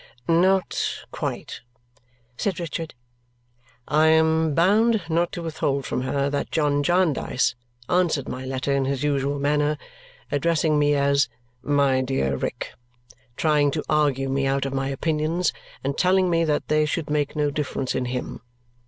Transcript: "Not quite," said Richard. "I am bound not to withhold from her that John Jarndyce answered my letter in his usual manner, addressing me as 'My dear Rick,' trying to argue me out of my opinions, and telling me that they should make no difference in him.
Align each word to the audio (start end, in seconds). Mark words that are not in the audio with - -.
"Not 0.27 0.83
quite," 1.11 1.61
said 2.35 2.59
Richard. 2.59 2.95
"I 3.87 4.07
am 4.07 4.55
bound 4.55 5.03
not 5.09 5.31
to 5.33 5.43
withhold 5.43 5.85
from 5.85 6.01
her 6.01 6.27
that 6.31 6.49
John 6.49 6.81
Jarndyce 6.81 7.53
answered 7.87 8.27
my 8.27 8.43
letter 8.43 8.73
in 8.73 8.85
his 8.85 9.03
usual 9.03 9.37
manner, 9.37 9.77
addressing 10.31 10.79
me 10.79 10.95
as 10.95 11.29
'My 11.61 12.01
dear 12.01 12.35
Rick,' 12.35 12.71
trying 13.37 13.69
to 13.69 13.83
argue 13.87 14.27
me 14.27 14.47
out 14.47 14.65
of 14.65 14.73
my 14.73 14.87
opinions, 14.89 15.53
and 15.83 15.95
telling 15.95 16.31
me 16.31 16.45
that 16.45 16.67
they 16.67 16.87
should 16.87 17.11
make 17.11 17.35
no 17.35 17.51
difference 17.51 17.93
in 17.93 18.05
him. 18.05 18.41